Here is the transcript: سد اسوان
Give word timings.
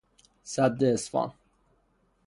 سد 0.43 0.83
اسوان 0.83 1.29